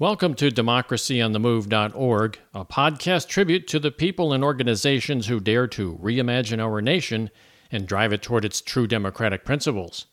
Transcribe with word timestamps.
Welcome 0.00 0.34
to 0.34 0.52
democracyonthemove.org, 0.52 2.38
a 2.54 2.64
podcast 2.64 3.26
tribute 3.26 3.66
to 3.66 3.80
the 3.80 3.90
people 3.90 4.32
and 4.32 4.44
organizations 4.44 5.26
who 5.26 5.40
dare 5.40 5.66
to 5.66 5.98
reimagine 6.00 6.62
our 6.62 6.80
nation 6.80 7.30
and 7.72 7.84
drive 7.84 8.12
it 8.12 8.22
toward 8.22 8.44
its 8.44 8.60
true 8.60 8.86
democratic 8.86 9.44
principles. 9.44 10.06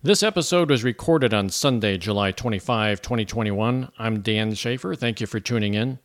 This 0.00 0.22
episode 0.22 0.70
was 0.70 0.84
recorded 0.84 1.34
on 1.34 1.48
Sunday, 1.48 1.98
July 1.98 2.30
25, 2.30 3.02
2021. 3.02 3.90
I'm 3.98 4.20
Dan 4.20 4.54
Schaefer. 4.54 4.94
Thank 4.94 5.20
you 5.20 5.26
for 5.26 5.40
tuning 5.40 5.74
in. 5.74 5.98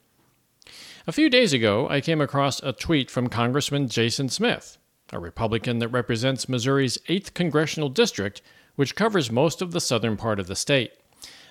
A 1.06 1.12
few 1.12 1.30
days 1.30 1.54
ago, 1.54 1.88
I 1.88 2.02
came 2.02 2.22
across 2.22 2.60
a 2.64 2.74
tweet 2.74 3.12
from 3.12 3.28
Congressman 3.28 3.88
Jason 3.88 4.30
Smith, 4.30 4.80
a 5.14 5.20
Republican 5.20 5.78
that 5.78 5.90
represents 5.90 6.50
Missouri's 6.50 6.98
8th 7.08 7.36
congressional 7.36 7.90
district, 7.90 8.42
which 8.76 8.96
covers 8.96 9.30
most 9.30 9.62
of 9.62 9.74
the 9.74 9.80
southern 9.80 10.18
part 10.18 10.40
of 10.40 10.48
the 10.48 10.56
state. 10.56 10.94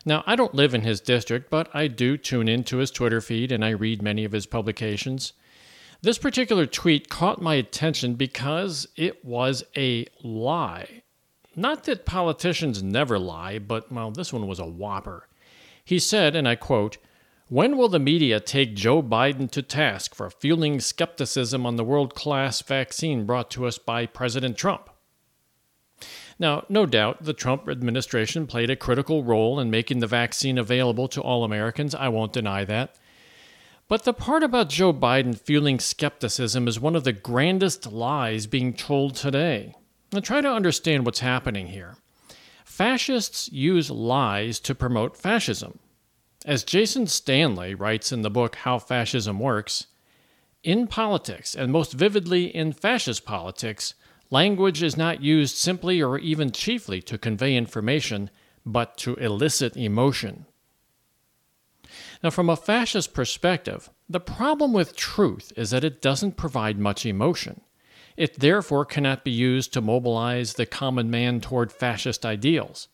Now, 0.05 0.23
I 0.27 0.36
don't 0.36 0.55
live 0.55 0.75
in 0.75 0.82
his 0.82 1.00
district, 1.00 1.50
but 1.50 1.68
I 1.75 1.87
do 1.87 2.18
tune 2.18 2.48
into 2.48 2.77
his 2.77 2.91
Twitter 2.91 3.20
feed 3.20 3.51
and 3.51 3.65
I 3.65 3.70
read 3.70 4.02
many 4.02 4.24
of 4.24 4.33
his 4.33 4.47
publications. 4.47 5.33
This 6.02 6.19
particular 6.19 6.66
tweet 6.66 7.09
caught 7.09 7.41
my 7.41 7.55
attention 7.55 8.14
because 8.14 8.87
it 8.97 9.25
was 9.25 9.64
a 9.75 10.06
lie. 10.23 11.02
Not 11.56 11.84
that 11.84 12.05
politicians 12.05 12.83
never 12.83 13.19
lie, 13.19 13.59
but, 13.59 13.91
well, 13.91 14.11
this 14.11 14.30
one 14.30 14.47
was 14.47 14.59
a 14.59 14.66
whopper. 14.66 15.28
He 15.83 15.98
said, 15.98 16.36
and 16.36 16.47
I 16.47 16.56
quote, 16.56 16.98
When 17.48 17.78
will 17.78 17.89
the 17.89 17.98
media 17.98 18.41
take 18.41 18.75
Joe 18.75 19.02
Biden 19.02 19.50
to 19.52 19.62
task 19.62 20.14
for 20.14 20.28
fueling 20.28 20.80
skepticism 20.80 21.64
on 21.64 21.77
the 21.77 21.84
world 21.84 22.14
class 22.14 22.61
vaccine 22.61 23.25
brought 23.25 23.50
to 23.52 23.66
us 23.66 23.78
by 23.78 24.05
President 24.05 24.59
Trump? 24.59 24.91
Now, 26.38 26.65
no 26.69 26.87
doubt, 26.87 27.23
the 27.23 27.33
Trump 27.33 27.69
administration 27.69 28.47
played 28.47 28.70
a 28.70 28.77
critical 28.77 29.23
role 29.23 29.61
in 29.61 29.70
making 29.70 30.01
the 30.01 30.06
vaccine 30.06 30.59
available 30.59 31.09
to 31.09 31.20
all 31.20 31.45
Americans. 31.45 31.95
I 31.95 32.09
won't 32.09 32.33
deny 32.33 32.65
that. 32.65 32.97
But 33.87 34.05
the 34.05 34.15
part 34.15 34.42
about 34.42 34.70
Joe 34.70 34.92
Biden 34.92 35.39
fueling 35.39 35.78
skepticism 35.78 36.67
is 36.67 36.81
one 36.81 36.97
of 36.97 37.05
the 37.05 37.12
grandest 37.12 37.92
lies 37.92 38.47
being 38.47 38.73
told 38.73 39.14
today. 39.14 39.75
Now, 40.12 40.20
try 40.20 40.41
to 40.41 40.50
understand 40.50 41.05
what's 41.05 41.20
happening 41.20 41.69
here. 41.69 41.97
Fascists 42.64 43.53
use 43.53 43.91
lies 43.91 44.58
to 44.61 44.75
promote 44.75 45.17
fascism. 45.17 45.78
As 46.45 46.64
Jason 46.64 47.06
Stanley 47.06 47.75
writes 47.75 48.11
in 48.11 48.23
the 48.23 48.30
book 48.30 48.56
How 48.56 48.78
Fascism 48.78 49.39
Works, 49.39 49.86
in 50.62 50.86
politics, 50.86 51.55
and 51.55 51.70
most 51.70 51.92
vividly 51.92 52.47
in 52.47 52.73
fascist 52.73 53.25
politics, 53.25 53.95
Language 54.30 54.83
is 54.83 54.97
not 54.97 55.22
used 55.22 55.56
simply 55.56 56.03
or 56.03 56.19
even 56.19 56.50
chiefly 56.50 57.00
to 57.03 57.19
convey 57.19 57.56
information, 57.56 58.30
but 58.64 58.97
to 58.98 59.14
elicit 59.17 59.77
emotion. 59.77 60.47
Now, 62.22 62.30
from 62.30 62.48
a 62.48 62.56
fascist 62.56 63.14
perspective, 63.14 63.91
the 64.08 64.20
problem 64.20 64.72
with 64.72 64.97
truth 64.97 65.52
is 65.56 65.70
that 65.70 65.84
it 65.84 66.02
doesn't 66.02 66.36
provide 66.36 66.78
much 66.78 67.05
emotion. 67.06 67.61
It 68.17 68.41
therefore 68.41 68.84
cannot 68.84 69.25
be 69.25 69.30
used 69.30 69.72
to 69.72 69.80
mobilize 69.80 70.55
the 70.55 70.67
common 70.67 71.11
man 71.11 71.41
toward 71.41 71.72
fascist 71.72 72.25
ideals. 72.25 72.89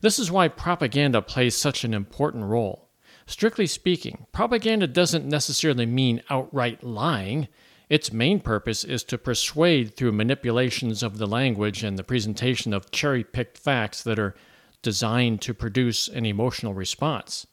This 0.00 0.18
is 0.18 0.30
why 0.30 0.48
propaganda 0.48 1.22
plays 1.22 1.56
such 1.56 1.84
an 1.84 1.94
important 1.94 2.44
role. 2.44 2.88
Strictly 3.26 3.66
speaking, 3.66 4.26
propaganda 4.32 4.86
doesn't 4.86 5.24
necessarily 5.24 5.86
mean 5.86 6.22
outright 6.28 6.84
lying. 6.84 7.48
Its 7.88 8.12
main 8.12 8.40
purpose 8.40 8.82
is 8.82 9.04
to 9.04 9.18
persuade 9.18 9.94
through 9.94 10.12
manipulations 10.12 11.02
of 11.02 11.18
the 11.18 11.26
language 11.26 11.84
and 11.84 11.98
the 11.98 12.04
presentation 12.04 12.72
of 12.72 12.90
cherry 12.90 13.22
picked 13.22 13.58
facts 13.58 14.02
that 14.02 14.18
are 14.18 14.34
designed 14.82 15.40
to 15.42 15.52
produce 15.54 16.08
an 16.08 16.24
emotional 16.24 16.74
response. 16.74 17.46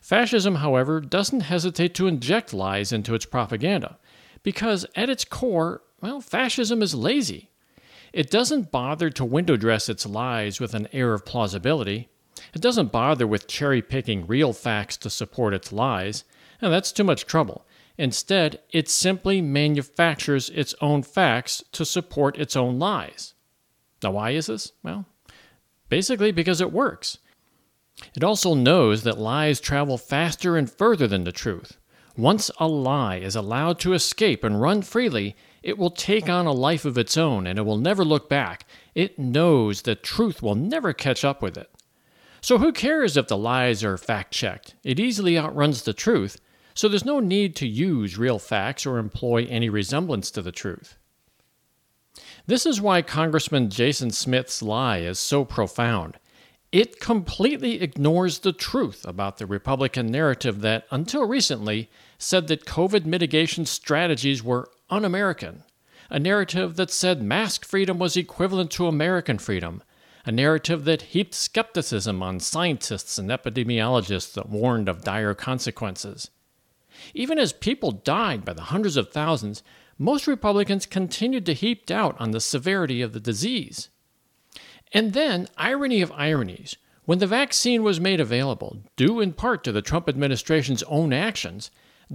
Fascism, 0.00 0.56
however, 0.56 1.00
doesn't 1.00 1.40
hesitate 1.40 1.94
to 1.94 2.06
inject 2.08 2.52
lies 2.52 2.92
into 2.92 3.14
its 3.14 3.24
propaganda, 3.24 3.98
because 4.42 4.84
at 4.96 5.08
its 5.08 5.24
core, 5.24 5.82
well, 6.00 6.20
fascism 6.20 6.82
is 6.82 6.94
lazy. 6.94 7.50
It 8.12 8.30
doesn't 8.30 8.72
bother 8.72 9.08
to 9.10 9.24
window 9.24 9.56
dress 9.56 9.88
its 9.88 10.04
lies 10.04 10.60
with 10.60 10.74
an 10.74 10.88
air 10.92 11.14
of 11.14 11.24
plausibility. 11.24 12.08
It 12.52 12.60
doesn't 12.60 12.92
bother 12.92 13.26
with 13.26 13.46
cherry 13.46 13.80
picking 13.80 14.26
real 14.26 14.52
facts 14.52 14.96
to 14.98 15.10
support 15.10 15.54
its 15.54 15.72
lies, 15.72 16.24
and 16.60 16.72
that's 16.72 16.92
too 16.92 17.04
much 17.04 17.24
trouble. 17.24 17.64
Instead, 17.98 18.60
it 18.70 18.88
simply 18.88 19.40
manufactures 19.40 20.50
its 20.50 20.74
own 20.80 21.02
facts 21.02 21.62
to 21.72 21.84
support 21.84 22.38
its 22.38 22.56
own 22.56 22.78
lies. 22.78 23.34
Now, 24.02 24.12
why 24.12 24.30
is 24.30 24.46
this? 24.46 24.72
Well, 24.82 25.06
basically 25.88 26.32
because 26.32 26.60
it 26.60 26.72
works. 26.72 27.18
It 28.16 28.24
also 28.24 28.54
knows 28.54 29.02
that 29.02 29.18
lies 29.18 29.60
travel 29.60 29.98
faster 29.98 30.56
and 30.56 30.70
further 30.70 31.06
than 31.06 31.24
the 31.24 31.32
truth. 31.32 31.76
Once 32.16 32.50
a 32.58 32.66
lie 32.66 33.16
is 33.16 33.36
allowed 33.36 33.78
to 33.80 33.94
escape 33.94 34.44
and 34.44 34.60
run 34.60 34.82
freely, 34.82 35.36
it 35.62 35.78
will 35.78 35.90
take 35.90 36.28
on 36.28 36.46
a 36.46 36.52
life 36.52 36.84
of 36.84 36.98
its 36.98 37.16
own 37.16 37.46
and 37.46 37.58
it 37.58 37.62
will 37.62 37.78
never 37.78 38.04
look 38.04 38.28
back. 38.28 38.66
It 38.94 39.18
knows 39.18 39.82
that 39.82 40.02
truth 40.02 40.42
will 40.42 40.54
never 40.54 40.92
catch 40.92 41.24
up 41.24 41.40
with 41.40 41.56
it. 41.56 41.70
So, 42.40 42.58
who 42.58 42.72
cares 42.72 43.16
if 43.16 43.28
the 43.28 43.36
lies 43.36 43.84
are 43.84 43.96
fact 43.96 44.32
checked? 44.32 44.74
It 44.82 44.98
easily 44.98 45.38
outruns 45.38 45.82
the 45.82 45.92
truth, 45.92 46.40
so 46.74 46.88
there's 46.88 47.04
no 47.04 47.20
need 47.20 47.54
to 47.56 47.66
use 47.66 48.18
real 48.18 48.38
facts 48.38 48.86
or 48.86 48.98
employ 48.98 49.46
any 49.46 49.68
resemblance 49.68 50.30
to 50.30 50.42
the 50.42 50.52
truth. 50.52 50.96
This 52.46 52.66
is 52.66 52.80
why 52.80 53.02
Congressman 53.02 53.70
Jason 53.70 54.10
Smith's 54.10 54.62
lie 54.62 54.98
is 54.98 55.18
so 55.18 55.44
profound. 55.44 56.18
It 56.72 57.00
completely 57.00 57.82
ignores 57.82 58.38
the 58.38 58.52
truth 58.52 59.04
about 59.06 59.36
the 59.36 59.46
Republican 59.46 60.06
narrative 60.06 60.62
that, 60.62 60.86
until 60.90 61.26
recently, 61.26 61.90
said 62.18 62.48
that 62.48 62.64
COVID 62.64 63.04
mitigation 63.04 63.66
strategies 63.66 64.42
were 64.42 64.70
un 64.88 65.04
American, 65.04 65.64
a 66.08 66.18
narrative 66.18 66.76
that 66.76 66.90
said 66.90 67.22
mask 67.22 67.64
freedom 67.64 67.98
was 67.98 68.16
equivalent 68.16 68.70
to 68.72 68.86
American 68.86 69.38
freedom, 69.38 69.82
a 70.24 70.32
narrative 70.32 70.84
that 70.84 71.02
heaped 71.02 71.34
skepticism 71.34 72.22
on 72.22 72.40
scientists 72.40 73.18
and 73.18 73.28
epidemiologists 73.28 74.32
that 74.34 74.48
warned 74.48 74.88
of 74.88 75.04
dire 75.04 75.34
consequences. 75.34 76.30
Even 77.14 77.38
as 77.38 77.52
people 77.52 77.90
died 77.90 78.44
by 78.44 78.52
the 78.52 78.62
hundreds 78.62 78.96
of 78.96 79.10
thousands, 79.10 79.62
most 79.98 80.26
Republicans 80.26 80.86
continued 80.86 81.46
to 81.46 81.54
heap 81.54 81.86
doubt 81.86 82.16
on 82.18 82.30
the 82.30 82.40
severity 82.40 83.02
of 83.02 83.12
the 83.12 83.20
disease. 83.20 83.88
And 84.92 85.12
then, 85.12 85.48
irony 85.56 86.02
of 86.02 86.12
ironies, 86.12 86.76
when 87.04 87.18
the 87.18 87.26
vaccine 87.26 87.82
was 87.82 88.00
made 88.00 88.20
available, 88.20 88.78
due 88.96 89.20
in 89.20 89.32
part 89.32 89.64
to 89.64 89.72
the 89.72 89.82
Trump 89.82 90.08
administration's 90.08 90.82
own 90.84 91.12
actions, 91.12 91.70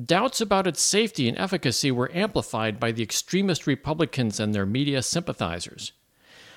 doubts 0.06 0.40
about 0.40 0.68
its 0.68 0.82
safety 0.82 1.28
and 1.28 1.38
efficacy 1.38 1.92
were 1.92 2.12
amplified 2.14 2.80
by 2.80 2.92
the 2.92 3.04
extremist 3.04 3.68
Republicans 3.68 4.40
and 4.40 4.54
their 4.54 4.66
media 4.66 5.02
sympathizers. 5.02 5.92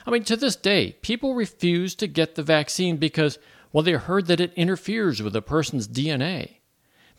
I 0.06 0.10
mean, 0.10 0.24
to 0.24 0.36
this 0.36 0.56
day, 0.56 0.96
people 1.02 1.34
refuse 1.34 1.94
to 1.96 2.06
get 2.06 2.34
the 2.34 2.42
vaccine 2.42 2.96
because, 2.96 3.38
well, 3.72 3.82
they 3.82 3.92
heard 3.92 4.26
that 4.26 4.40
it 4.40 4.52
interferes 4.54 5.22
with 5.22 5.34
a 5.34 5.42
person's 5.42 5.88
DNA. 5.88 6.59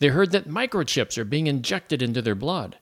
They 0.01 0.07
heard 0.07 0.31
that 0.31 0.49
microchips 0.49 1.19
are 1.19 1.23
being 1.23 1.45
injected 1.45 2.01
into 2.01 2.23
their 2.23 2.33
blood. 2.33 2.79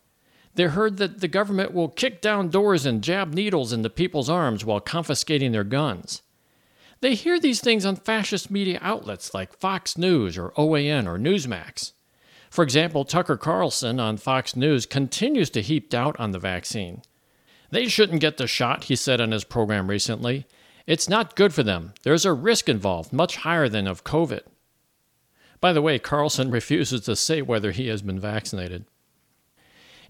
They 0.56 0.64
heard 0.64 0.96
that 0.98 1.20
the 1.20 1.28
government 1.28 1.74
will 1.74 1.90
kick 1.90 2.22
down 2.22 2.48
doors 2.48 2.86
and 2.86 3.04
jab 3.04 3.34
needles 3.34 3.74
into 3.74 3.90
people's 3.90 4.30
arms 4.30 4.64
while 4.64 4.80
confiscating 4.80 5.52
their 5.52 5.66
guns. 5.66 6.22
They 7.02 7.16
hear 7.16 7.38
these 7.38 7.60
things 7.60 7.86
on 7.86 7.98
fascist 7.98 8.50
media 8.50 8.80
outlets 8.82 9.34
like 9.34 9.60
Fox 9.60 9.98
News 9.98 10.38
or 10.38 10.52
OAN 10.52 11.08
or 11.08 11.20
Newsmax. 11.20 11.92
For 12.50 12.64
example, 12.64 13.04
Tucker 13.04 13.36
Carlson 13.36 14.00
on 14.00 14.16
Fox 14.16 14.56
News 14.56 14.86
continues 14.86 15.50
to 15.50 15.62
heap 15.62 15.90
doubt 15.90 16.18
on 16.22 16.32
the 16.32 16.40
vaccine. 16.40 17.02
They 17.70 17.90
shouldn't 17.90 18.22
get 18.22 18.38
the 18.38 18.48
shot, 18.48 18.86
he 18.86 18.96
said 18.96 19.20
on 19.20 19.32
his 19.32 19.44
program 19.44 19.90
recently. 19.90 20.48
It's 20.88 21.10
not 21.10 21.36
good 21.36 21.54
for 21.54 21.64
them. 21.64 21.96
There's 22.04 22.24
a 22.24 22.32
risk 22.32 22.70
involved, 22.70 23.12
much 23.12 23.36
higher 23.36 23.68
than 23.68 23.88
of 23.88 24.06
COVID. 24.06 24.44
By 25.62 25.74
the 25.74 25.82
way, 25.82 26.00
Carlson 26.00 26.52
refuses 26.52 27.02
to 27.02 27.16
say 27.16 27.42
whether 27.42 27.72
he 27.72 27.88
has 27.88 28.02
been 28.02 28.20
vaccinated. 28.20 28.86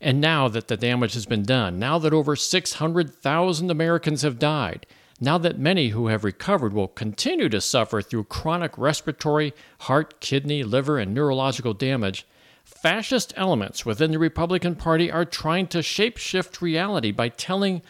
And 0.02 0.22
now 0.22 0.48
that 0.48 0.68
the 0.68 0.78
damage 0.78 1.14
has 1.14 1.26
been 1.26 1.44
done, 1.44 1.78
now 1.80 2.00
that 2.00 2.14
over 2.14 2.36
600,000 2.36 3.72
Americans 3.72 4.22
have 4.22 4.40
died, 4.40 4.86
now 5.20 5.38
that 5.38 5.60
many 5.60 5.90
who 5.90 6.08
have 6.08 6.24
recovered 6.24 6.72
will 6.72 6.88
continue 6.88 7.50
to 7.50 7.60
suffer 7.60 8.02
through 8.02 8.24
chronic 8.26 8.78
respiratory, 8.78 9.54
heart, 9.82 10.22
kidney, 10.22 10.64
liver, 10.64 10.98
and 10.98 11.14
neurological 11.14 11.74
damage, 11.74 12.26
fascist 12.64 13.34
elements 13.36 13.86
within 13.86 14.12
the 14.12 14.20
Republican 14.20 14.76
Party 14.76 15.12
are 15.12 15.26
trying 15.26 15.68
to 15.68 15.80
shapeshift 15.80 16.62
reality 16.62 17.12
by 17.12 17.28
telling, 17.28 17.82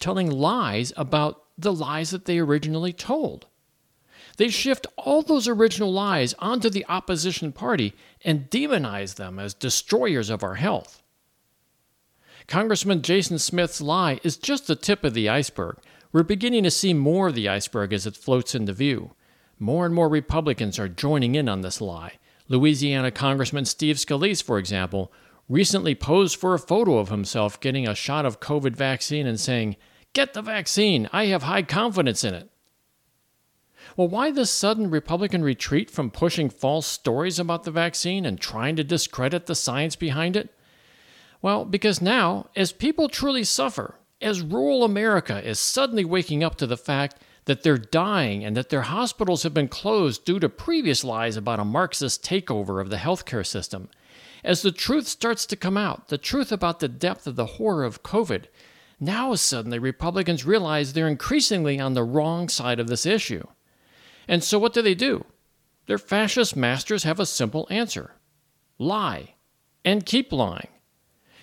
telling 0.00 0.28
lies 0.28 0.92
about 0.96 1.44
the 1.56 1.72
lies 1.72 2.10
that 2.10 2.24
they 2.24 2.38
originally 2.38 2.92
told. 2.92 3.46
They 4.42 4.48
shift 4.48 4.88
all 4.96 5.22
those 5.22 5.46
original 5.46 5.92
lies 5.92 6.34
onto 6.40 6.68
the 6.68 6.84
opposition 6.88 7.52
party 7.52 7.94
and 8.24 8.50
demonize 8.50 9.14
them 9.14 9.38
as 9.38 9.54
destroyers 9.54 10.30
of 10.30 10.42
our 10.42 10.56
health. 10.56 11.00
Congressman 12.48 13.02
Jason 13.02 13.38
Smith's 13.38 13.80
lie 13.80 14.18
is 14.24 14.36
just 14.36 14.66
the 14.66 14.74
tip 14.74 15.04
of 15.04 15.14
the 15.14 15.28
iceberg. 15.28 15.76
We're 16.10 16.24
beginning 16.24 16.64
to 16.64 16.72
see 16.72 16.92
more 16.92 17.28
of 17.28 17.36
the 17.36 17.48
iceberg 17.48 17.92
as 17.92 18.04
it 18.04 18.16
floats 18.16 18.52
into 18.52 18.72
view. 18.72 19.12
more 19.60 19.86
and 19.86 19.94
more 19.94 20.08
Republicans 20.08 20.76
are 20.76 20.88
joining 20.88 21.36
in 21.36 21.48
on 21.48 21.60
this 21.60 21.80
lie. 21.80 22.14
Louisiana 22.48 23.12
Congressman 23.12 23.64
Steve 23.66 23.94
Scalise, 23.94 24.42
for 24.42 24.58
example, 24.58 25.12
recently 25.48 25.94
posed 25.94 26.34
for 26.34 26.52
a 26.52 26.58
photo 26.58 26.98
of 26.98 27.10
himself 27.10 27.60
getting 27.60 27.86
a 27.86 27.94
shot 27.94 28.26
of 28.26 28.40
COVID 28.40 28.74
vaccine 28.74 29.28
and 29.28 29.38
saying, 29.38 29.76
Get 30.14 30.34
the 30.34 30.42
vaccine, 30.42 31.08
I 31.12 31.26
have 31.26 31.44
high 31.44 31.62
confidence 31.62 32.24
in 32.24 32.34
it. 32.34 32.51
Well, 33.96 34.08
why 34.08 34.30
this 34.30 34.50
sudden 34.50 34.90
Republican 34.90 35.42
retreat 35.42 35.90
from 35.90 36.10
pushing 36.10 36.48
false 36.48 36.86
stories 36.86 37.38
about 37.38 37.64
the 37.64 37.70
vaccine 37.70 38.24
and 38.24 38.40
trying 38.40 38.76
to 38.76 38.84
discredit 38.84 39.46
the 39.46 39.54
science 39.54 39.96
behind 39.96 40.36
it? 40.36 40.54
Well, 41.42 41.64
because 41.64 42.00
now, 42.00 42.48
as 42.56 42.72
people 42.72 43.08
truly 43.08 43.44
suffer, 43.44 43.96
as 44.20 44.40
rural 44.40 44.84
America 44.84 45.46
is 45.46 45.58
suddenly 45.58 46.04
waking 46.04 46.42
up 46.42 46.54
to 46.56 46.66
the 46.66 46.76
fact 46.76 47.16
that 47.44 47.62
they're 47.62 47.76
dying 47.76 48.44
and 48.44 48.56
that 48.56 48.68
their 48.68 48.82
hospitals 48.82 49.42
have 49.42 49.52
been 49.52 49.68
closed 49.68 50.24
due 50.24 50.38
to 50.38 50.48
previous 50.48 51.02
lies 51.02 51.36
about 51.36 51.58
a 51.58 51.64
Marxist 51.64 52.24
takeover 52.24 52.80
of 52.80 52.88
the 52.88 52.96
healthcare 52.96 53.44
system, 53.44 53.88
as 54.44 54.62
the 54.62 54.72
truth 54.72 55.06
starts 55.06 55.46
to 55.46 55.56
come 55.56 55.76
out, 55.76 56.08
the 56.08 56.18
truth 56.18 56.50
about 56.50 56.80
the 56.80 56.88
depth 56.88 57.26
of 57.26 57.36
the 57.36 57.46
horror 57.46 57.84
of 57.84 58.02
COVID, 58.02 58.44
now 58.98 59.34
suddenly 59.34 59.78
Republicans 59.78 60.44
realize 60.44 60.92
they're 60.92 61.08
increasingly 61.08 61.80
on 61.80 61.94
the 61.94 62.04
wrong 62.04 62.48
side 62.48 62.78
of 62.78 62.86
this 62.86 63.06
issue. 63.06 63.44
And 64.28 64.42
so 64.42 64.58
what 64.58 64.72
do 64.72 64.82
they 64.82 64.94
do? 64.94 65.24
Their 65.86 65.98
fascist 65.98 66.56
masters 66.56 67.04
have 67.04 67.20
a 67.20 67.26
simple 67.26 67.66
answer 67.70 68.12
lie, 68.78 69.34
and 69.84 70.04
keep 70.04 70.32
lying. 70.32 70.68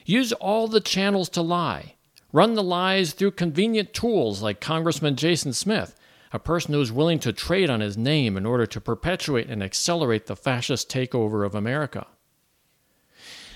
Use 0.05 0.33
all 0.33 0.67
the 0.67 0.81
channels 0.81 1.29
to 1.29 1.41
lie. 1.41 1.95
Run 2.33 2.55
the 2.55 2.63
lies 2.63 3.13
through 3.13 3.31
convenient 3.31 3.93
tools 3.93 4.41
like 4.41 4.59
Congressman 4.59 5.15
Jason 5.15 5.53
Smith, 5.53 5.95
a 6.31 6.39
person 6.39 6.73
who 6.73 6.81
is 6.81 6.91
willing 6.91 7.19
to 7.19 7.33
trade 7.33 7.69
on 7.69 7.79
his 7.79 7.97
name 7.97 8.37
in 8.37 8.45
order 8.45 8.65
to 8.65 8.81
perpetuate 8.81 9.49
and 9.49 9.63
accelerate 9.63 10.25
the 10.27 10.35
fascist 10.35 10.89
takeover 10.91 11.45
of 11.45 11.55
America. 11.55 12.07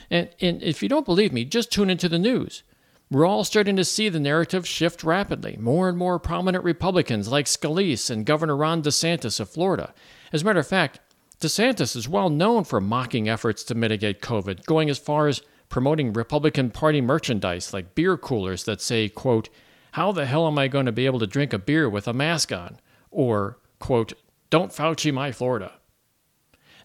And, 0.09 0.29
and 0.39 0.61
if 0.63 0.81
you 0.81 0.89
don't 0.89 1.05
believe 1.05 1.33
me, 1.33 1.45
just 1.45 1.71
tune 1.71 1.89
into 1.89 2.09
the 2.09 2.19
news. 2.19 2.63
We're 3.13 3.27
all 3.27 3.43
starting 3.43 3.75
to 3.75 3.85
see 3.85 4.09
the 4.09 4.19
narrative 4.19 4.67
shift 4.67 5.03
rapidly. 5.03 5.55
More 5.59 5.87
and 5.87 5.95
more 5.95 6.17
prominent 6.17 6.63
Republicans 6.63 7.27
like 7.27 7.45
Scalise 7.45 8.09
and 8.09 8.25
Governor 8.25 8.57
Ron 8.57 8.81
DeSantis 8.81 9.39
of 9.39 9.51
Florida. 9.51 9.93
As 10.31 10.41
a 10.41 10.45
matter 10.45 10.61
of 10.61 10.65
fact, 10.65 10.99
DeSantis 11.39 11.95
is 11.95 12.09
well 12.09 12.31
known 12.31 12.63
for 12.63 12.81
mocking 12.81 13.29
efforts 13.29 13.63
to 13.65 13.75
mitigate 13.75 14.23
COVID, 14.23 14.65
going 14.65 14.89
as 14.89 14.97
far 14.97 15.27
as 15.27 15.43
promoting 15.69 16.11
Republican 16.11 16.71
Party 16.71 17.01
merchandise 17.01 17.71
like 17.71 17.93
beer 17.93 18.17
coolers 18.17 18.63
that 18.63 18.81
say, 18.81 19.09
quote, 19.09 19.47
How 19.91 20.11
the 20.11 20.25
hell 20.25 20.47
am 20.47 20.57
I 20.57 20.67
going 20.67 20.87
to 20.87 20.91
be 20.91 21.05
able 21.05 21.19
to 21.19 21.27
drink 21.27 21.53
a 21.53 21.59
beer 21.59 21.87
with 21.87 22.07
a 22.07 22.13
mask 22.13 22.51
on? 22.51 22.79
Or, 23.11 23.59
quote, 23.77 24.13
Don't 24.49 24.71
Fauci 24.71 25.13
my 25.13 25.31
Florida. 25.31 25.73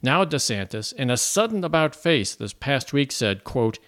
Now 0.02 0.26
DeSantis, 0.26 0.92
in 0.92 1.08
a 1.08 1.16
sudden 1.16 1.64
about 1.64 1.96
face 1.96 2.34
this 2.34 2.52
past 2.52 2.92
week, 2.92 3.12
said, 3.12 3.44
quote, 3.44 3.78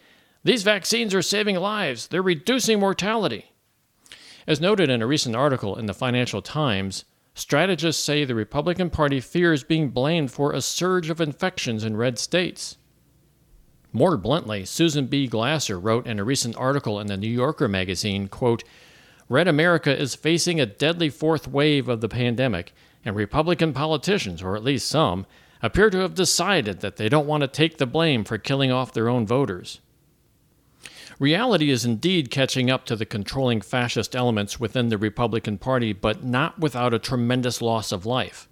These 0.42 0.62
vaccines 0.62 1.14
are 1.14 1.22
saving 1.22 1.56
lives. 1.56 2.06
They're 2.08 2.22
reducing 2.22 2.80
mortality. 2.80 3.52
As 4.46 4.60
noted 4.60 4.88
in 4.88 5.02
a 5.02 5.06
recent 5.06 5.36
article 5.36 5.76
in 5.76 5.86
the 5.86 5.92
Financial 5.92 6.40
Times, 6.40 7.04
strategists 7.34 8.02
say 8.02 8.24
the 8.24 8.34
Republican 8.34 8.88
Party 8.88 9.20
fears 9.20 9.62
being 9.62 9.90
blamed 9.90 10.30
for 10.30 10.52
a 10.52 10.62
surge 10.62 11.10
of 11.10 11.20
infections 11.20 11.84
in 11.84 11.96
red 11.96 12.18
states. 12.18 12.78
More 13.92 14.16
bluntly, 14.16 14.64
Susan 14.64 15.06
B. 15.06 15.26
Glasser 15.26 15.78
wrote 15.78 16.06
in 16.06 16.18
a 16.18 16.24
recent 16.24 16.56
article 16.56 16.98
in 16.98 17.08
the 17.08 17.16
New 17.16 17.28
Yorker 17.28 17.68
magazine, 17.68 18.28
quote, 18.28 18.64
Red 19.28 19.46
America 19.46 19.96
is 19.96 20.14
facing 20.14 20.58
a 20.58 20.66
deadly 20.66 21.10
fourth 21.10 21.46
wave 21.46 21.88
of 21.88 22.00
the 22.00 22.08
pandemic, 22.08 22.72
and 23.04 23.14
Republican 23.14 23.72
politicians, 23.72 24.42
or 24.42 24.56
at 24.56 24.64
least 24.64 24.88
some, 24.88 25.26
appear 25.62 25.90
to 25.90 25.98
have 25.98 26.14
decided 26.14 26.80
that 26.80 26.96
they 26.96 27.08
don't 27.08 27.26
want 27.26 27.42
to 27.42 27.48
take 27.48 27.78
the 27.78 27.86
blame 27.86 28.24
for 28.24 28.38
killing 28.38 28.72
off 28.72 28.92
their 28.92 29.08
own 29.08 29.26
voters. 29.26 29.80
Reality 31.20 31.68
is 31.68 31.84
indeed 31.84 32.30
catching 32.30 32.70
up 32.70 32.86
to 32.86 32.96
the 32.96 33.04
controlling 33.04 33.60
fascist 33.60 34.16
elements 34.16 34.58
within 34.58 34.88
the 34.88 34.96
Republican 34.96 35.58
Party, 35.58 35.92
but 35.92 36.24
not 36.24 36.58
without 36.58 36.94
a 36.94 36.98
tremendous 36.98 37.60
loss 37.60 37.92
of 37.92 38.06
life. 38.06 38.48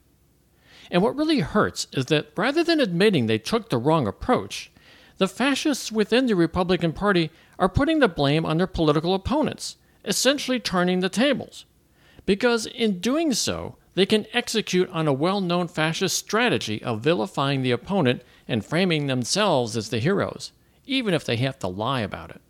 And 0.90 1.02
what 1.02 1.16
really 1.16 1.40
hurts 1.40 1.86
is 1.94 2.06
that 2.06 2.30
rather 2.36 2.62
than 2.62 2.78
admitting 2.78 3.24
they 3.24 3.38
took 3.38 3.70
the 3.70 3.78
wrong 3.78 4.06
approach, 4.06 4.70
the 5.16 5.26
fascists 5.26 5.90
within 5.90 6.26
the 6.26 6.36
Republican 6.36 6.92
Party 6.92 7.30
are 7.58 7.70
putting 7.70 8.00
the 8.00 8.06
blame 8.08 8.44
on 8.44 8.58
their 8.58 8.66
political 8.66 9.14
opponents, 9.14 9.78
essentially 10.04 10.60
turning 10.60 11.00
the 11.00 11.08
tables. 11.08 11.64
Because 12.26 12.66
in 12.66 13.00
doing 13.00 13.32
so, 13.32 13.76
they 13.94 14.04
can 14.04 14.26
execute 14.34 14.90
on 14.90 15.08
a 15.08 15.12
well 15.14 15.40
known 15.40 15.68
fascist 15.68 16.18
strategy 16.18 16.82
of 16.82 17.00
vilifying 17.00 17.62
the 17.62 17.70
opponent 17.70 18.20
and 18.46 18.62
framing 18.62 19.06
themselves 19.06 19.74
as 19.74 19.88
the 19.88 20.00
heroes, 20.00 20.52
even 20.84 21.14
if 21.14 21.24
they 21.24 21.36
have 21.36 21.58
to 21.60 21.66
lie 21.66 22.02
about 22.02 22.28
it. 22.28 22.42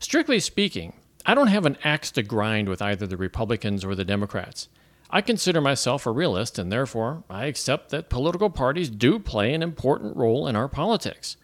Strictly 0.00 0.38
speaking, 0.38 0.92
I 1.24 1.34
don't 1.34 1.46
have 1.46 1.64
an 1.64 1.78
axe 1.82 2.10
to 2.10 2.22
grind 2.22 2.68
with 2.68 2.82
either 2.82 3.06
the 3.06 3.16
Republicans 3.16 3.86
or 3.86 3.94
the 3.94 4.04
Democrats. 4.04 4.68
I 5.08 5.22
consider 5.22 5.62
myself 5.62 6.04
a 6.04 6.10
realist, 6.10 6.58
and 6.58 6.70
therefore 6.70 7.24
I 7.30 7.46
accept 7.46 7.88
that 7.88 8.10
political 8.10 8.50
parties 8.50 8.90
do 8.90 9.18
play 9.18 9.54
an 9.54 9.62
important 9.62 10.14
role 10.14 10.46
in 10.46 10.56
our 10.56 10.68
politics. 10.68 11.38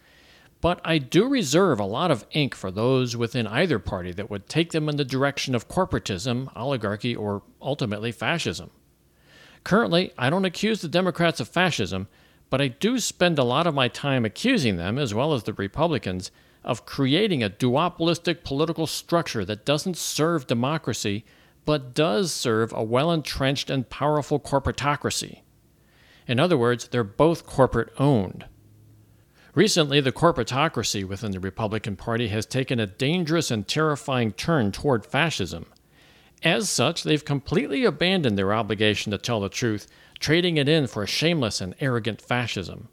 But 0.65 0.81
I 0.83 0.97
do 0.97 1.27
reserve 1.27 1.79
a 1.79 1.85
lot 1.85 2.09
of 2.09 2.25
ink 2.31 2.55
for 2.55 2.71
those 2.71 3.15
within 3.15 3.45
either 3.45 3.77
party 3.77 4.11
that 4.13 4.31
would 4.31 4.49
take 4.49 4.71
them 4.71 4.89
in 4.89 4.95
the 4.95 5.05
direction 5.05 5.53
of 5.53 5.67
corporatism, 5.67 6.49
oligarchy, 6.55 7.15
or 7.15 7.43
ultimately 7.61 8.11
fascism. 8.11 8.71
Currently, 9.63 10.11
I 10.17 10.31
don't 10.31 10.43
accuse 10.43 10.81
the 10.81 10.87
Democrats 10.87 11.39
of 11.39 11.47
fascism, 11.47 12.07
but 12.49 12.61
I 12.61 12.69
do 12.69 12.97
spend 12.97 13.37
a 13.37 13.43
lot 13.43 13.67
of 13.67 13.75
my 13.75 13.87
time 13.87 14.25
accusing 14.25 14.77
them, 14.77 14.97
as 14.97 15.13
well 15.13 15.35
as 15.35 15.43
the 15.43 15.53
Republicans, 15.53 16.31
of 16.63 16.87
creating 16.87 17.43
a 17.43 17.49
duopolistic 17.51 18.43
political 18.43 18.87
structure 18.87 19.45
that 19.45 19.65
doesn't 19.65 19.97
serve 19.97 20.47
democracy, 20.47 21.25
but 21.65 21.93
does 21.93 22.33
serve 22.33 22.73
a 22.73 22.81
well 22.81 23.11
entrenched 23.11 23.69
and 23.69 23.91
powerful 23.91 24.39
corporatocracy. 24.39 25.41
In 26.27 26.39
other 26.39 26.57
words, 26.57 26.87
they're 26.87 27.03
both 27.03 27.45
corporate 27.45 27.93
owned. 27.99 28.45
Recently, 29.55 30.01
the 30.01 30.11
corporatocracy 30.11 31.07
within 31.07 31.31
the 31.31 31.39
Republican 31.39 31.95
Party 31.95 32.27
has 32.27 32.45
taken 32.45 32.77
a 32.77 32.85
dangerous 32.85 33.49
and 33.49 33.65
terrifying 33.65 34.33
turn 34.33 34.73
toward 34.73 35.05
fascism. 35.05 35.67
As 36.43 36.69
such, 36.69 37.03
they've 37.03 37.23
completely 37.23 37.85
abandoned 37.85 38.37
their 38.37 38.53
obligation 38.53 39.13
to 39.13 39.17
tell 39.17 39.39
the 39.39 39.47
truth, 39.47 39.87
trading 40.19 40.57
it 40.57 40.67
in 40.67 40.87
for 40.87 41.03
a 41.03 41.07
shameless 41.07 41.61
and 41.61 41.73
arrogant 41.79 42.21
fascism. 42.21 42.89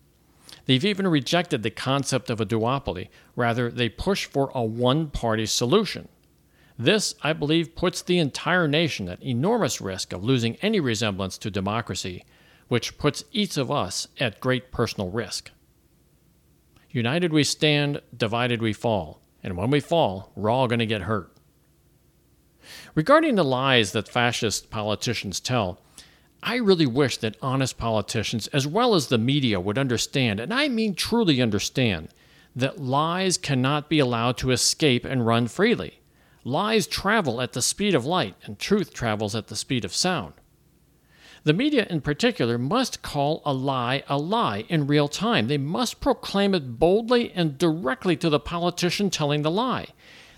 They've 0.67 0.85
even 0.85 1.09
rejected 1.09 1.65
the 1.65 1.71
concept 1.71 2.31
of 2.31 2.41
a 2.41 2.47
duopoly. 2.47 3.09
Rather, 3.35 3.69
they 3.69 3.89
push 3.89 4.27
for 4.27 4.53
a 4.55 4.63
one 4.63 5.11
party 5.11 5.47
solution. 5.47 6.07
This, 6.79 7.17
I 7.25 7.33
believe, 7.33 7.75
puts 7.75 8.03
the 8.03 8.19
entire 8.19 8.69
nation 8.69 9.09
at 9.09 9.21
enormous 9.21 9.81
risk 9.81 10.13
of 10.13 10.23
losing 10.23 10.55
any 10.57 10.79
resemblance 10.79 11.37
to 11.39 11.51
democracy, 11.51 12.25
which 12.69 12.99
puts 12.99 13.25
each 13.33 13.57
of 13.57 13.69
us 13.69 14.07
at 14.21 14.41
great 14.41 14.71
personal 14.71 15.11
risk. 15.11 15.51
United 16.93 17.33
we 17.33 17.43
stand, 17.43 18.01
divided 18.15 18.61
we 18.61 18.73
fall, 18.73 19.23
and 19.43 19.57
when 19.57 19.71
we 19.71 19.81
fall, 19.81 20.31
we're 20.37 20.51
all 20.51 20.69
going 20.69 20.79
to 20.79 20.87
get 20.87 21.03
hurt. 21.03 21.33
Regarding 22.95 23.35
the 23.35 23.45
lies 23.45 23.93
that 23.93 24.09
fascist 24.09 24.71
politicians 24.71 25.41
tell, 25.41 25.81
I 26.43 26.57
really 26.57 26.87
wish 26.87 27.17
that 27.19 27.37
honest 27.41 27.79
politicians, 27.79 28.47
as 28.49 28.67
well 28.67 28.95
as 28.95 29.07
the 29.07 29.17
media, 29.17 29.59
would 29.59 29.79
understand, 29.79 30.39
and 30.39 30.53
I 30.53 30.69
mean 30.69 30.95
truly 30.95 31.41
understand, 31.41 32.09
that 32.55 32.79
lies 32.79 33.39
cannot 33.39 33.89
be 33.89 33.99
allowed 33.99 34.37
to 34.39 34.51
escape 34.51 35.07
and 35.07 35.27
run 35.27 35.49
freely. 35.49 36.01
Lies 36.45 36.87
travel 36.87 37.41
at 37.41 37.53
the 37.53 37.63
speed 37.63 37.95
of 37.95 38.05
light, 38.05 38.35
and 38.45 38.59
truth 38.59 38.93
travels 38.93 39.35
at 39.35 39.47
the 39.47 39.57
speed 39.57 39.85
of 39.85 39.95
sound. 39.95 40.35
The 41.45 41.53
media, 41.53 41.87
in 41.91 42.03
particular, 42.03 42.57
must 42.57 43.03
call 43.03 43.43
a 43.45 43.53
lie 43.53 44.05
a 44.09 44.17
lie 44.17 44.65
in 44.69 44.87
real 44.87 45.09
time. 45.09 45.49
They 45.49 45.59
must 45.59 46.01
proclaim 46.01 46.55
it 46.55 46.79
boldly 46.79 47.33
and 47.33 47.59
directly 47.59 48.17
to 48.19 48.31
the 48.31 48.39
politician 48.39 49.11
telling 49.11 49.43
the 49.43 49.51
lie. 49.51 49.89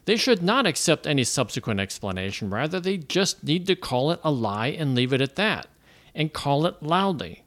They 0.07 0.17
should 0.17 0.43
not 0.43 0.67
accept 0.67 1.07
any 1.07 1.25
subsequent 1.25 1.81
explanation. 1.81 2.49
Rather, 2.49 2.81
they 2.81 2.97
just 2.97 3.45
need 3.45 3.67
to 3.67 3.77
call 3.77 4.11
it 4.13 4.21
a 4.25 4.31
lie 4.31 4.69
and 4.69 4.95
leave 4.95 5.13
it 5.13 5.21
at 5.21 5.37
that 5.37 5.67
and 6.15 6.33
call 6.33 6.65
it 6.65 6.83
loudly. 6.83 7.45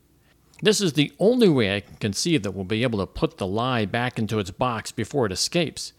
This 0.61 0.81
is 0.81 0.93
the 0.93 1.11
only 1.19 1.49
way 1.49 1.75
I 1.75 1.81
can 1.81 1.95
conceive 1.97 2.43
that 2.43 2.51
we'll 2.51 2.65
be 2.65 2.83
able 2.83 2.99
to 2.99 3.05
put 3.05 3.37
the 3.37 3.47
lie 3.47 3.85
back 3.85 4.19
into 4.19 4.39
its 4.39 4.51
box 4.51 4.91
before 4.91 5.25
it 5.25 5.31
escapes. 5.31 5.93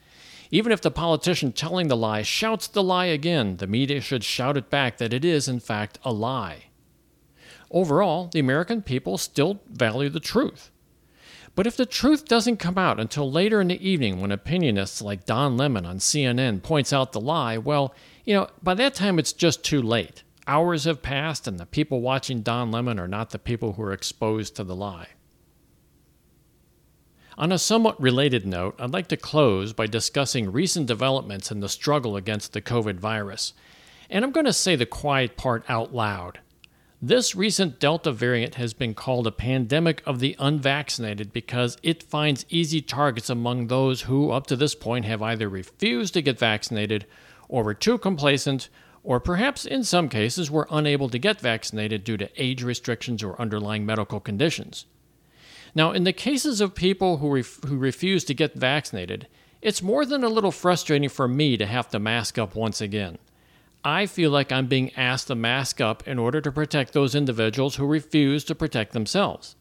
Even 0.50 0.72
if 0.72 0.80
the 0.80 0.90
politician 0.90 1.52
telling 1.52 1.88
the 1.88 1.96
lie 1.96 2.22
shouts 2.22 2.68
the 2.68 2.82
lie 2.82 3.06
again, 3.06 3.58
the 3.58 3.66
media 3.66 4.00
should 4.00 4.24
shout 4.24 4.56
it 4.56 4.70
back 4.70 4.98
that 4.98 5.12
it 5.12 5.24
is, 5.24 5.46
in 5.46 5.60
fact, 5.60 5.98
a 6.04 6.12
lie. 6.12 6.67
Overall, 7.70 8.28
the 8.32 8.40
American 8.40 8.82
people 8.82 9.18
still 9.18 9.60
value 9.68 10.08
the 10.08 10.20
truth. 10.20 10.70
But 11.54 11.66
if 11.66 11.76
the 11.76 11.86
truth 11.86 12.26
doesn't 12.26 12.58
come 12.58 12.78
out 12.78 13.00
until 13.00 13.30
later 13.30 13.60
in 13.60 13.68
the 13.68 13.88
evening 13.88 14.20
when 14.20 14.30
opinionists 14.30 15.02
like 15.02 15.26
Don 15.26 15.56
Lemon 15.56 15.84
on 15.84 15.98
CNN 15.98 16.62
points 16.62 16.92
out 16.92 17.12
the 17.12 17.20
lie, 17.20 17.58
well, 17.58 17.94
you 18.24 18.34
know, 18.34 18.46
by 18.62 18.74
that 18.74 18.94
time 18.94 19.18
it's 19.18 19.32
just 19.32 19.64
too 19.64 19.82
late. 19.82 20.22
Hours 20.46 20.84
have 20.84 21.02
passed 21.02 21.48
and 21.48 21.58
the 21.58 21.66
people 21.66 22.00
watching 22.00 22.42
Don 22.42 22.70
Lemon 22.70 22.98
are 23.00 23.08
not 23.08 23.30
the 23.30 23.38
people 23.38 23.72
who 23.72 23.82
are 23.82 23.92
exposed 23.92 24.54
to 24.56 24.64
the 24.64 24.76
lie. 24.76 25.08
On 27.36 27.52
a 27.52 27.58
somewhat 27.58 28.00
related 28.00 28.46
note, 28.46 28.74
I'd 28.78 28.92
like 28.92 29.08
to 29.08 29.16
close 29.16 29.72
by 29.72 29.86
discussing 29.86 30.50
recent 30.50 30.86
developments 30.86 31.50
in 31.50 31.60
the 31.60 31.68
struggle 31.68 32.16
against 32.16 32.52
the 32.52 32.62
COVID 32.62 33.00
virus. 33.00 33.52
And 34.08 34.24
I'm 34.24 34.32
going 34.32 34.46
to 34.46 34.52
say 34.52 34.74
the 34.74 34.86
quiet 34.86 35.36
part 35.36 35.64
out 35.68 35.94
loud. 35.94 36.40
This 37.00 37.36
recent 37.36 37.78
Delta 37.78 38.10
variant 38.10 38.56
has 38.56 38.74
been 38.74 38.92
called 38.92 39.28
a 39.28 39.32
pandemic 39.32 40.02
of 40.04 40.18
the 40.18 40.34
unvaccinated 40.40 41.32
because 41.32 41.76
it 41.80 42.02
finds 42.02 42.44
easy 42.48 42.80
targets 42.80 43.30
among 43.30 43.68
those 43.68 44.02
who, 44.02 44.32
up 44.32 44.48
to 44.48 44.56
this 44.56 44.74
point, 44.74 45.04
have 45.04 45.22
either 45.22 45.48
refused 45.48 46.14
to 46.14 46.22
get 46.22 46.40
vaccinated 46.40 47.06
or 47.48 47.62
were 47.62 47.74
too 47.74 47.98
complacent, 47.98 48.68
or 49.04 49.20
perhaps 49.20 49.64
in 49.64 49.84
some 49.84 50.08
cases 50.08 50.50
were 50.50 50.66
unable 50.72 51.08
to 51.08 51.20
get 51.20 51.40
vaccinated 51.40 52.02
due 52.02 52.16
to 52.16 52.30
age 52.36 52.64
restrictions 52.64 53.22
or 53.22 53.40
underlying 53.40 53.86
medical 53.86 54.18
conditions. 54.18 54.84
Now, 55.76 55.92
in 55.92 56.02
the 56.02 56.12
cases 56.12 56.60
of 56.60 56.74
people 56.74 57.18
who, 57.18 57.30
ref- 57.30 57.62
who 57.62 57.78
refuse 57.78 58.24
to 58.24 58.34
get 58.34 58.54
vaccinated, 58.54 59.28
it's 59.62 59.82
more 59.82 60.04
than 60.04 60.24
a 60.24 60.28
little 60.28 60.50
frustrating 60.50 61.08
for 61.08 61.28
me 61.28 61.56
to 61.58 61.66
have 61.66 61.88
to 61.90 62.00
mask 62.00 62.38
up 62.38 62.56
once 62.56 62.80
again. 62.80 63.18
I 63.88 64.04
feel 64.04 64.30
like 64.30 64.52
I'm 64.52 64.66
being 64.66 64.94
asked 64.96 65.28
to 65.28 65.34
mask 65.34 65.80
up 65.80 66.06
in 66.06 66.18
order 66.18 66.42
to 66.42 66.52
protect 66.52 66.92
those 66.92 67.14
individuals 67.14 67.76
who 67.76 67.86
refuse 67.86 68.44
to 68.44 68.54
protect 68.54 68.92
themselves. 68.92 69.56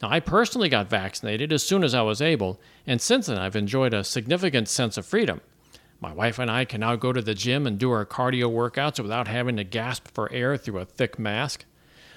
Now, 0.00 0.10
I 0.10 0.20
personally 0.20 0.68
got 0.68 0.88
vaccinated 0.88 1.52
as 1.52 1.64
soon 1.64 1.82
as 1.82 1.92
I 1.92 2.02
was 2.02 2.22
able, 2.22 2.60
and 2.86 3.00
since 3.00 3.26
then 3.26 3.36
I've 3.36 3.56
enjoyed 3.56 3.92
a 3.92 4.04
significant 4.04 4.68
sense 4.68 4.96
of 4.96 5.04
freedom. 5.04 5.40
My 6.00 6.12
wife 6.12 6.38
and 6.38 6.48
I 6.48 6.64
can 6.64 6.82
now 6.82 6.94
go 6.94 7.12
to 7.12 7.20
the 7.20 7.34
gym 7.34 7.66
and 7.66 7.76
do 7.76 7.90
our 7.90 8.06
cardio 8.06 8.44
workouts 8.44 9.00
without 9.00 9.26
having 9.26 9.56
to 9.56 9.64
gasp 9.64 10.06
for 10.06 10.30
air 10.30 10.56
through 10.56 10.78
a 10.78 10.84
thick 10.84 11.18
mask. 11.18 11.64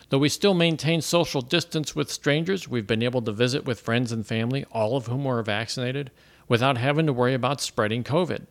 Though 0.09 0.19
we 0.19 0.29
still 0.29 0.53
maintain 0.53 1.01
social 1.01 1.41
distance 1.41 1.95
with 1.95 2.11
strangers, 2.11 2.67
we've 2.67 2.85
been 2.85 3.01
able 3.01 3.23
to 3.23 3.31
visit 3.31 3.65
with 3.65 3.81
friends 3.81 4.11
and 4.11 4.27
family, 4.27 4.63
all 4.71 4.95
of 4.95 5.07
whom 5.07 5.25
are 5.25 5.41
vaccinated, 5.41 6.11
without 6.47 6.77
having 6.77 7.07
to 7.07 7.13
worry 7.13 7.33
about 7.33 7.61
spreading 7.61 8.03
COVID. 8.03 8.45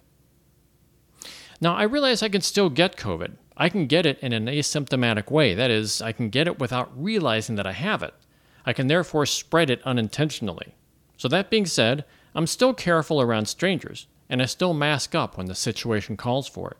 Now, 1.61 1.75
I 1.75 1.85
realize 1.85 2.23
I 2.23 2.29
can 2.29 2.43
still 2.43 2.69
get 2.69 2.97
COVID. 2.97 3.33
I 3.57 3.69
can 3.69 3.87
get 3.87 4.05
it 4.05 4.19
in 4.21 4.33
an 4.33 4.47
asymptomatic 4.47 5.31
way. 5.31 5.55
That 5.55 5.71
is, 5.71 6.03
I 6.03 6.13
can 6.13 6.29
get 6.29 6.47
it 6.47 6.59
without 6.59 6.91
realizing 6.95 7.57
that 7.57 7.67
I 7.67 7.73
have 7.73 8.03
it. 8.03 8.15
I 8.67 8.73
can 8.73 8.89
therefore 8.89 9.25
spread 9.27 9.71
it 9.71 9.83
unintentionally. 9.85 10.75
So, 11.17 11.29
that 11.29 11.51
being 11.51 11.67
said, 11.67 12.05
I'm 12.35 12.47
still 12.47 12.75
careful 12.75 13.23
around 13.23 13.47
strangers, 13.47 14.07
and 14.29 14.43
I 14.43 14.47
still 14.47 14.75
mask 14.75 15.15
up 15.15 15.39
when 15.39 15.47
the 15.47 15.55
situation 15.55 16.17
calls 16.19 16.47
for 16.47 16.73
it. 16.73 16.77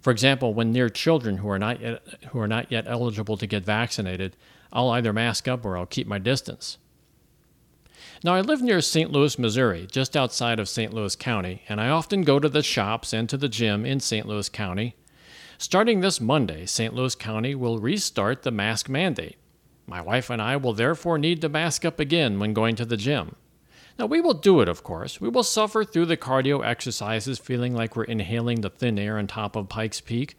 For 0.00 0.10
example, 0.10 0.54
when 0.54 0.72
near 0.72 0.88
children 0.88 1.38
who 1.38 1.48
are 1.48 1.58
not 1.58 1.80
yet, 1.80 2.02
who 2.30 2.40
are 2.40 2.48
not 2.48 2.72
yet 2.72 2.86
eligible 2.88 3.36
to 3.36 3.46
get 3.46 3.64
vaccinated, 3.64 4.36
I'll 4.72 4.90
either 4.90 5.12
mask 5.12 5.46
up 5.46 5.64
or 5.64 5.76
I'll 5.76 5.86
keep 5.86 6.06
my 6.06 6.18
distance. 6.18 6.78
Now, 8.24 8.34
I 8.34 8.40
live 8.40 8.60
near 8.60 8.80
St. 8.80 9.12
Louis, 9.12 9.38
Missouri, 9.38 9.86
just 9.88 10.16
outside 10.16 10.58
of 10.58 10.68
St. 10.68 10.92
Louis 10.92 11.14
County, 11.14 11.62
and 11.68 11.80
I 11.80 11.88
often 11.88 12.22
go 12.22 12.40
to 12.40 12.48
the 12.48 12.64
shops 12.64 13.12
and 13.12 13.28
to 13.28 13.36
the 13.36 13.48
gym 13.48 13.86
in 13.86 14.00
St. 14.00 14.26
Louis 14.26 14.48
County. 14.48 14.96
Starting 15.56 16.00
this 16.00 16.20
Monday, 16.20 16.66
St. 16.66 16.92
Louis 16.92 17.14
County 17.14 17.54
will 17.54 17.78
restart 17.78 18.42
the 18.42 18.50
mask 18.50 18.88
mandate. 18.88 19.36
My 19.86 20.00
wife 20.00 20.30
and 20.30 20.42
I 20.42 20.56
will 20.56 20.72
therefore 20.72 21.16
need 21.16 21.40
to 21.42 21.48
mask 21.48 21.84
up 21.84 22.00
again 22.00 22.40
when 22.40 22.54
going 22.54 22.74
to 22.76 22.84
the 22.84 22.96
gym. 22.96 23.36
Now, 24.00 24.06
we 24.06 24.20
will 24.20 24.34
do 24.34 24.60
it, 24.60 24.68
of 24.68 24.82
course. 24.82 25.20
We 25.20 25.28
will 25.28 25.44
suffer 25.44 25.84
through 25.84 26.06
the 26.06 26.16
cardio 26.16 26.64
exercises 26.66 27.38
feeling 27.38 27.72
like 27.72 27.94
we're 27.94 28.02
inhaling 28.02 28.62
the 28.62 28.70
thin 28.70 28.98
air 28.98 29.16
on 29.16 29.28
top 29.28 29.54
of 29.54 29.68
Pikes 29.68 30.00
Peak. 30.00 30.36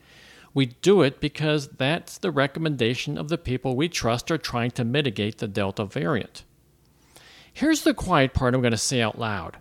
We 0.53 0.65
do 0.65 1.01
it 1.01 1.21
because 1.21 1.69
that's 1.69 2.17
the 2.17 2.31
recommendation 2.31 3.17
of 3.17 3.29
the 3.29 3.37
people 3.37 3.77
we 3.77 3.87
trust 3.87 4.29
are 4.31 4.37
trying 4.37 4.71
to 4.71 4.83
mitigate 4.83 5.37
the 5.37 5.47
Delta 5.47 5.85
variant. 5.85 6.43
Here's 7.59 7.81
the 7.81 7.93
quiet 7.93 8.33
part 8.33 8.55
I'm 8.55 8.61
going 8.61 8.71
to 8.71 8.77
say 8.77 9.01
out 9.01 9.19
loud. 9.19 9.57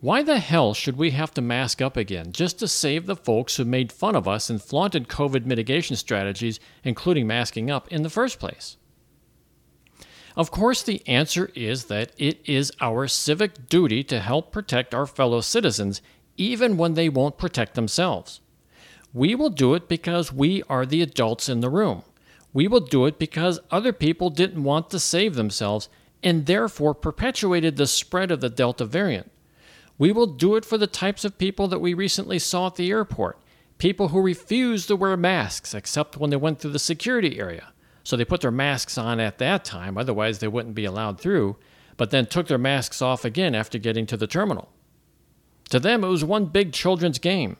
Why 0.00 0.24
the 0.24 0.40
hell 0.40 0.74
should 0.74 0.96
we 0.96 1.12
have 1.12 1.32
to 1.34 1.40
mask 1.40 1.80
up 1.80 1.96
again 1.96 2.32
just 2.32 2.58
to 2.58 2.66
save 2.66 3.06
the 3.06 3.14
folks 3.14 3.54
who 3.54 3.64
made 3.64 3.92
fun 3.92 4.16
of 4.16 4.26
us 4.26 4.50
and 4.50 4.60
flaunted 4.60 5.06
COVID 5.06 5.46
mitigation 5.46 5.94
strategies, 5.94 6.58
including 6.82 7.28
masking 7.28 7.70
up, 7.70 7.86
in 7.92 8.02
the 8.02 8.10
first 8.10 8.40
place? 8.40 8.76
Of 10.34 10.50
course, 10.50 10.82
the 10.82 11.00
answer 11.06 11.52
is 11.54 11.84
that 11.84 12.10
it 12.18 12.40
is 12.44 12.72
our 12.80 13.06
civic 13.06 13.68
duty 13.68 14.02
to 14.02 14.18
help 14.18 14.50
protect 14.50 14.92
our 14.92 15.06
fellow 15.06 15.42
citizens, 15.42 16.02
even 16.36 16.76
when 16.76 16.94
they 16.94 17.08
won't 17.08 17.38
protect 17.38 17.74
themselves. 17.74 18.40
We 19.14 19.36
will 19.36 19.50
do 19.50 19.74
it 19.74 19.88
because 19.88 20.32
we 20.32 20.64
are 20.68 20.84
the 20.84 21.02
adults 21.02 21.48
in 21.48 21.60
the 21.60 21.70
room. 21.70 22.02
We 22.52 22.66
will 22.66 22.80
do 22.80 23.06
it 23.06 23.16
because 23.16 23.60
other 23.70 23.92
people 23.92 24.28
didn't 24.28 24.64
want 24.64 24.90
to 24.90 24.98
save 24.98 25.36
themselves 25.36 25.88
and 26.22 26.46
therefore 26.46 26.94
perpetuated 26.94 27.76
the 27.76 27.86
spread 27.86 28.30
of 28.30 28.40
the 28.40 28.50
Delta 28.50 28.84
variant. 28.84 29.30
We 29.98 30.12
will 30.12 30.26
do 30.26 30.56
it 30.56 30.64
for 30.64 30.78
the 30.78 30.86
types 30.86 31.24
of 31.24 31.38
people 31.38 31.68
that 31.68 31.80
we 31.80 31.94
recently 31.94 32.38
saw 32.38 32.68
at 32.68 32.76
the 32.76 32.90
airport 32.90 33.38
people 33.82 34.08
who 34.08 34.22
refused 34.22 34.86
to 34.86 34.94
wear 34.94 35.16
masks 35.16 35.74
except 35.74 36.16
when 36.16 36.30
they 36.30 36.36
went 36.36 36.60
through 36.60 36.70
the 36.70 36.78
security 36.78 37.40
area. 37.40 37.72
So 38.04 38.16
they 38.16 38.24
put 38.24 38.40
their 38.40 38.52
masks 38.52 38.96
on 38.96 39.18
at 39.18 39.38
that 39.38 39.64
time, 39.64 39.98
otherwise, 39.98 40.38
they 40.38 40.46
wouldn't 40.46 40.76
be 40.76 40.84
allowed 40.84 41.20
through, 41.20 41.56
but 41.96 42.12
then 42.12 42.26
took 42.26 42.46
their 42.46 42.58
masks 42.58 43.02
off 43.02 43.24
again 43.24 43.56
after 43.56 43.78
getting 43.78 44.06
to 44.06 44.16
the 44.16 44.28
terminal. 44.28 44.70
To 45.70 45.80
them, 45.80 46.04
it 46.04 46.08
was 46.08 46.22
one 46.22 46.46
big 46.46 46.72
children's 46.72 47.18
game. 47.18 47.56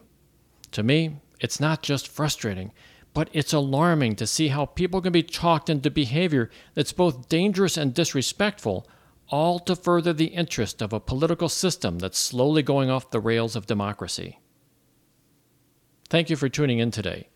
To 0.71 0.85
me, 0.85 1.17
it's 1.41 1.59
not 1.59 1.83
just 1.83 2.07
frustrating, 2.07 2.71
but 3.15 3.29
it's 3.33 3.53
alarming 3.53 4.17
to 4.17 4.27
see 4.27 4.49
how 4.49 4.67
people 4.67 5.01
can 5.01 5.13
be 5.13 5.23
talked 5.23 5.69
into 5.69 5.91
behavior 5.91 6.51
that's 6.75 6.93
both 6.93 7.29
dangerous 7.29 7.77
and 7.77 7.95
disrespectful, 7.95 8.87
all 9.29 9.59
to 9.59 9.77
further 9.77 10.13
the 10.13 10.27
interest 10.27 10.83
of 10.83 10.93
a 10.93 11.01
political 11.01 11.49
system 11.49 11.99
that's 11.99 12.19
slowly 12.19 12.63
going 12.63 12.91
off 12.91 13.11
the 13.11 13.21
rails 13.21 13.57
of 13.57 13.67
democracy. 13.67 14.39
Thank 16.09 16.31
you 16.31 16.37
for 16.37 16.49
tuning 16.49 16.79
in 16.79 16.91
today. 16.91 17.29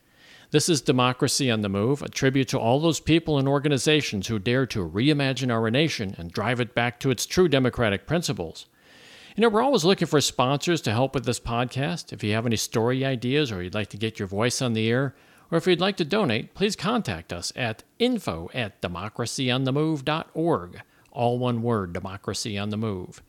This 0.50 0.68
is 0.68 0.80
Democracy 0.80 1.50
on 1.50 1.62
the 1.62 1.68
Move, 1.68 2.02
a 2.02 2.08
tribute 2.08 2.48
to 2.48 2.58
all 2.58 2.78
those 2.78 3.00
people 3.00 3.36
and 3.38 3.48
organizations 3.48 4.28
who 4.28 4.38
dare 4.38 4.64
to 4.66 4.88
reimagine 4.88 5.52
our 5.52 5.70
nation 5.70 6.14
and 6.18 6.30
drive 6.30 6.60
it 6.60 6.74
back 6.74 7.00
to 7.00 7.10
its 7.10 7.26
true 7.26 7.48
democratic 7.48 8.06
principles. 8.06 8.66
You 9.34 9.42
know, 9.42 9.48
we're 9.48 9.62
always 9.62 9.84
looking 9.84 10.06
for 10.06 10.20
sponsors 10.20 10.80
to 10.82 10.92
help 10.92 11.14
with 11.14 11.24
this 11.24 11.40
podcast. 11.40 12.12
If 12.12 12.22
you 12.22 12.32
have 12.34 12.46
any 12.46 12.56
story 12.56 13.04
ideas 13.04 13.50
or 13.50 13.62
you'd 13.62 13.74
like 13.74 13.88
to 13.88 13.96
get 13.96 14.18
your 14.18 14.28
voice 14.28 14.62
on 14.62 14.72
the 14.72 14.88
air, 14.88 15.14
or 15.50 15.58
if 15.58 15.66
you'd 15.66 15.80
like 15.80 15.96
to 15.96 16.04
donate, 16.04 16.54
please 16.54 16.76
contact 16.76 17.32
us 17.32 17.52
at 17.56 17.82
info 17.98 18.50
at 18.54 18.80
democracyonthemove.org. 18.82 20.80
All 21.12 21.38
one 21.38 21.62
word, 21.62 21.92
Democracy 21.92 22.58
on 22.58 22.70
the 22.70 22.76
Move. 22.76 23.22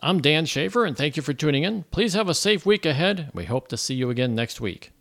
I'm 0.00 0.20
Dan 0.20 0.46
Schaefer, 0.46 0.84
and 0.84 0.96
thank 0.96 1.16
you 1.16 1.22
for 1.22 1.32
tuning 1.32 1.64
in. 1.64 1.84
Please 1.90 2.14
have 2.14 2.28
a 2.28 2.34
safe 2.34 2.64
week 2.64 2.86
ahead. 2.86 3.30
We 3.34 3.46
hope 3.46 3.68
to 3.68 3.76
see 3.76 3.94
you 3.94 4.10
again 4.10 4.34
next 4.34 4.60
week. 4.60 4.93